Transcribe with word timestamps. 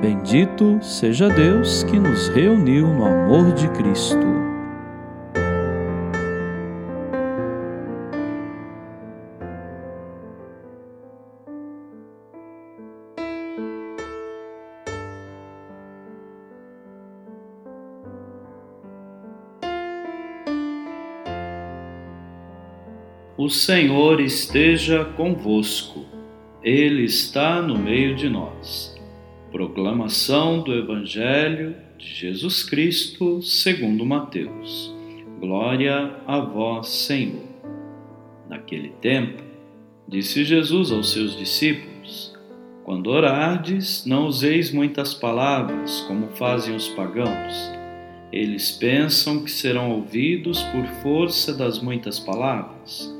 Bendito 0.00 0.78
seja 0.82 1.26
Deus 1.28 1.82
que 1.84 1.98
nos 1.98 2.28
reuniu 2.28 2.86
no 2.86 3.06
amor 3.06 3.52
de 3.54 3.66
Cristo. 3.70 4.16
O 23.38 23.48
Senhor 23.48 24.20
esteja 24.20 25.04
convosco, 25.04 26.04
Ele 26.62 27.04
está 27.04 27.62
no 27.62 27.78
meio 27.78 28.14
de 28.14 28.28
nós. 28.28 28.95
Proclamação 29.50 30.60
do 30.60 30.74
Evangelho 30.74 31.76
de 31.96 32.06
Jesus 32.06 32.64
Cristo 32.64 33.40
segundo 33.40 34.04
Mateus. 34.04 34.92
Glória 35.38 36.16
a 36.26 36.40
vós, 36.40 36.88
Senhor. 36.88 37.44
Naquele 38.48 38.88
tempo, 39.00 39.40
disse 40.06 40.44
Jesus 40.44 40.90
aos 40.90 41.12
seus 41.12 41.36
discípulos: 41.36 42.36
Quando 42.84 43.06
orardes, 43.06 44.04
não 44.04 44.26
useis 44.26 44.72
muitas 44.72 45.14
palavras, 45.14 46.00
como 46.08 46.26
fazem 46.32 46.74
os 46.74 46.88
pagãos. 46.88 47.70
Eles 48.32 48.72
pensam 48.72 49.44
que 49.44 49.50
serão 49.50 49.92
ouvidos 49.92 50.60
por 50.64 50.84
força 51.02 51.54
das 51.54 51.78
muitas 51.78 52.18
palavras. 52.18 53.14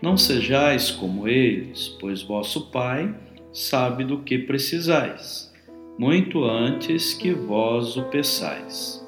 Não 0.00 0.16
sejais 0.16 0.92
como 0.92 1.26
eles, 1.26 1.88
pois 2.00 2.22
vosso 2.22 2.70
Pai 2.70 3.12
sabe 3.52 4.04
do 4.04 4.20
que 4.20 4.38
precisais 4.38 5.52
muito 5.96 6.44
antes 6.44 7.14
que 7.14 7.32
vós 7.32 7.96
o 7.96 8.04
peçais. 8.04 9.04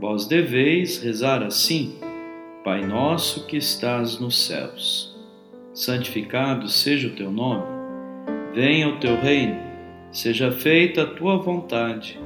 Vós 0.00 0.26
deveis 0.26 1.02
rezar 1.02 1.42
assim: 1.42 1.98
Pai 2.64 2.86
nosso 2.86 3.46
que 3.46 3.56
estás 3.56 4.20
nos 4.20 4.46
céus, 4.46 5.16
santificado 5.74 6.68
seja 6.68 7.08
o 7.08 7.16
teu 7.16 7.30
nome, 7.30 7.64
venha 8.54 8.88
o 8.88 8.98
teu 8.98 9.16
reino, 9.20 9.58
seja 10.12 10.52
feita 10.52 11.02
a 11.02 11.06
tua 11.06 11.38
vontade, 11.38 12.18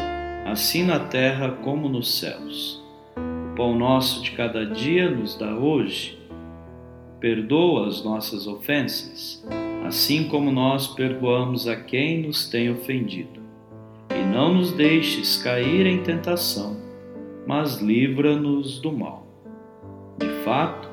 assim 0.46 0.84
na 0.84 0.98
terra 0.98 1.50
como 1.62 1.88
nos 1.88 2.18
céus. 2.18 2.84
O 3.16 3.54
pão 3.56 3.78
nosso 3.78 4.22
de 4.22 4.32
cada 4.32 4.64
dia 4.66 5.10
nos 5.10 5.36
dá 5.38 5.54
hoje. 5.54 6.18
Perdoa 7.18 7.86
as 7.86 8.02
nossas 8.02 8.46
ofensas, 8.46 9.46
assim 9.86 10.26
como 10.28 10.50
nós 10.50 10.86
perdoamos 10.86 11.68
a 11.68 11.76
quem 11.76 12.22
nos 12.22 12.48
tem 12.48 12.70
ofendido 12.70 13.39
não 14.40 14.54
nos 14.54 14.72
deixes 14.72 15.36
cair 15.36 15.84
em 15.84 16.02
tentação, 16.02 16.74
mas 17.46 17.76
livra-nos 17.76 18.80
do 18.80 18.90
mal. 18.90 19.26
De 20.18 20.30
fato, 20.42 20.88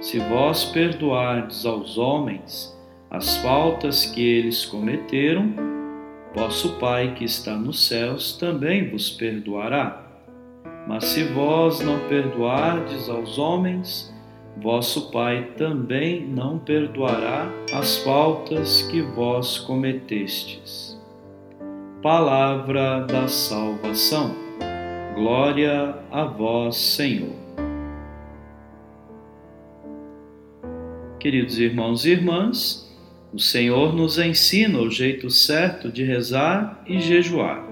se 0.00 0.18
vós 0.20 0.64
perdoardes 0.64 1.66
aos 1.66 1.98
homens 1.98 2.74
as 3.10 3.36
faltas 3.42 4.06
que 4.06 4.22
eles 4.22 4.64
cometeram, 4.64 5.52
vosso 6.34 6.78
Pai 6.78 7.14
que 7.14 7.24
está 7.24 7.54
nos 7.54 7.86
céus 7.86 8.38
também 8.38 8.88
vos 8.88 9.10
perdoará. 9.10 10.06
Mas 10.86 11.04
se 11.04 11.24
vós 11.24 11.80
não 11.80 11.98
perdoardes 12.08 13.10
aos 13.10 13.36
homens, 13.36 14.10
vosso 14.62 15.10
Pai 15.10 15.52
também 15.58 16.26
não 16.26 16.58
perdoará 16.58 17.52
as 17.70 17.98
faltas 17.98 18.80
que 18.90 19.02
vós 19.02 19.58
cometestes. 19.58 20.87
Palavra 22.02 23.00
da 23.00 23.26
salvação. 23.26 24.32
Glória 25.16 25.96
a 26.12 26.26
vós, 26.26 26.76
Senhor. 26.76 27.34
Queridos 31.18 31.58
irmãos 31.58 32.06
e 32.06 32.10
irmãs, 32.10 32.96
o 33.34 33.40
Senhor 33.40 33.96
nos 33.96 34.16
ensina 34.16 34.78
o 34.78 34.88
jeito 34.88 35.28
certo 35.28 35.90
de 35.90 36.04
rezar 36.04 36.84
e 36.86 37.00
jejuar. 37.00 37.66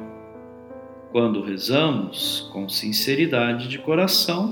Quando 1.12 1.40
rezamos 1.40 2.50
com 2.52 2.68
sinceridade 2.68 3.68
de 3.68 3.78
coração, 3.78 4.50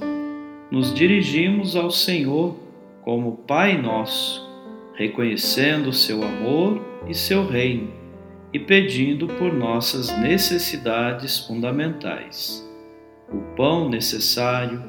nos 0.71 0.95
dirigimos 0.95 1.75
ao 1.75 1.91
Senhor 1.91 2.57
como 3.03 3.39
Pai 3.39 3.77
nosso, 3.77 4.49
reconhecendo 4.95 5.93
seu 5.93 6.23
amor 6.23 6.81
e 7.09 7.13
seu 7.13 7.45
reino 7.45 8.04
e 8.55 8.59
pedindo 8.61 9.27
por 9.27 9.53
nossas 9.53 10.17
necessidades 10.17 11.41
fundamentais: 11.41 12.65
o 13.29 13.57
pão 13.57 13.89
necessário, 13.89 14.81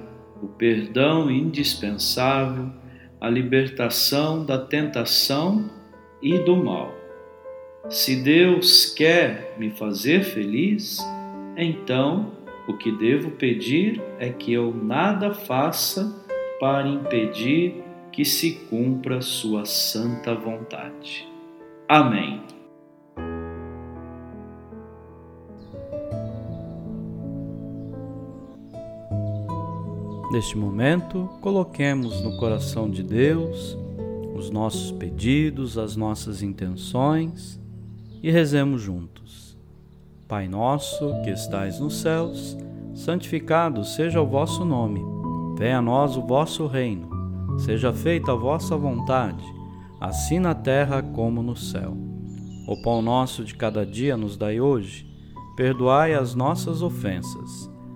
o 0.41 0.47
perdão 0.47 1.31
indispensável, 1.31 2.69
a 3.19 3.27
libertação 3.27 4.45
da 4.45 4.59
tentação 4.59 5.67
e 6.21 6.37
do 6.37 6.55
mal. 6.55 6.93
Se 7.89 8.15
Deus 8.15 8.85
quer 8.85 9.55
me 9.57 9.71
fazer 9.71 10.23
feliz, 10.23 10.99
então 11.57 12.33
o 12.67 12.77
que 12.77 12.91
devo 12.91 13.31
pedir 13.31 14.01
é 14.19 14.29
que 14.29 14.53
eu 14.53 14.73
nada 14.73 15.33
faça 15.33 16.23
para 16.59 16.87
impedir 16.87 17.83
que 18.11 18.23
se 18.23 18.67
cumpra 18.69 19.21
Sua 19.21 19.65
santa 19.65 20.33
vontade. 20.33 21.27
Amém. 21.87 22.44
Neste 30.35 30.57
momento, 30.57 31.29
coloquemos 31.39 32.21
no 32.21 32.35
coração 32.35 32.89
de 32.89 33.01
Deus 33.01 33.77
os 34.35 34.49
nossos 34.49 34.91
pedidos, 34.91 35.77
as 35.77 35.95
nossas 35.95 36.43
intenções 36.43 37.57
e 38.21 38.29
rezemos 38.29 38.81
juntos. 38.81 39.57
Pai 40.27 40.49
nosso 40.49 41.09
que 41.23 41.29
estais 41.29 41.79
nos 41.79 42.01
céus, 42.01 42.57
santificado 42.93 43.85
seja 43.85 44.21
o 44.21 44.27
vosso 44.27 44.65
nome. 44.65 44.99
Venha 45.57 45.77
a 45.77 45.81
nós 45.81 46.17
o 46.17 46.21
vosso 46.21 46.67
reino. 46.67 47.09
Seja 47.57 47.93
feita 47.93 48.33
a 48.33 48.35
vossa 48.35 48.75
vontade, 48.75 49.45
assim 50.01 50.37
na 50.37 50.53
terra 50.53 51.01
como 51.01 51.41
no 51.41 51.55
céu. 51.55 51.95
O 52.67 52.81
pão 52.81 53.01
nosso 53.01 53.45
de 53.45 53.55
cada 53.55 53.85
dia 53.85 54.17
nos 54.17 54.35
dai 54.35 54.59
hoje. 54.59 55.09
Perdoai 55.55 56.13
as 56.13 56.35
nossas 56.35 56.81
ofensas 56.81 57.73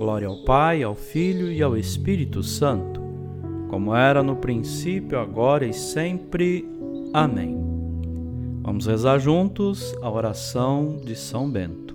Glória 0.00 0.28
ao 0.28 0.36
Pai, 0.38 0.82
ao 0.82 0.94
Filho 0.94 1.52
e 1.52 1.62
ao 1.62 1.76
Espírito 1.76 2.42
Santo, 2.42 3.02
como 3.68 3.94
era 3.94 4.22
no 4.22 4.34
princípio, 4.34 5.18
agora 5.18 5.66
e 5.66 5.74
sempre. 5.74 6.66
Amém. 7.12 7.54
Vamos 8.62 8.86
rezar 8.86 9.18
juntos 9.18 9.94
a 10.00 10.10
oração 10.10 10.98
de 11.04 11.14
São 11.14 11.50
Bento. 11.50 11.94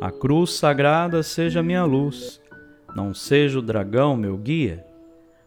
A 0.00 0.10
cruz 0.10 0.54
sagrada 0.54 1.22
seja 1.22 1.62
minha 1.62 1.84
luz, 1.84 2.40
não 2.96 3.14
seja 3.14 3.60
o 3.60 3.62
dragão 3.62 4.16
meu 4.16 4.36
guia. 4.36 4.84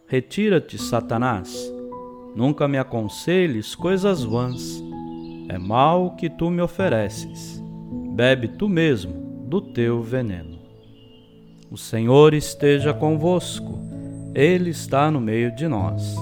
Retira-te, 0.07 0.77
Satanás, 0.77 1.69
nunca 2.33 2.65
me 2.65 2.77
aconselhes 2.77 3.75
coisas 3.75 4.23
vãs. 4.23 4.81
É 5.49 5.57
mal 5.57 6.15
que 6.15 6.29
tu 6.29 6.49
me 6.49 6.61
ofereces, 6.61 7.61
bebe 8.15 8.47
tu 8.47 8.69
mesmo 8.69 9.43
do 9.49 9.59
teu 9.59 10.01
veneno. 10.01 10.58
O 11.71 11.77
Senhor 11.77 12.33
esteja 12.33 12.93
convosco, 12.93 13.79
Ele 14.33 14.71
está 14.71 15.11
no 15.11 15.21
meio 15.21 15.55
de 15.55 15.67
nós. 15.67 16.15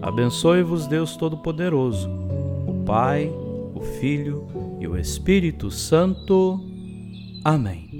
Abençoe-vos, 0.00 0.88
Deus 0.88 1.16
Todo-Poderoso, 1.16 2.10
o 2.66 2.82
Pai, 2.84 3.30
o 3.74 3.80
Filho 4.00 4.44
e 4.80 4.88
o 4.88 4.98
Espírito 4.98 5.70
Santo. 5.70 6.60
Amém. 7.44 7.91